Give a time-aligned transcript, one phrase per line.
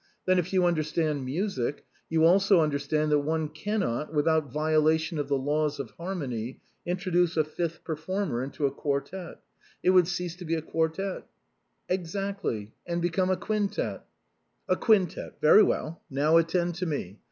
[0.25, 5.27] Then, if you under stand music, you also understand that one cannot, without violation of
[5.27, 9.41] the laws of harmony, introduce a fifth per former into a quartette;
[9.83, 11.27] it would cease to be a quartette.""
[11.97, 14.01] Exactly, and become a quintette.""
[14.67, 17.19] A quintette; very well; now attend to me.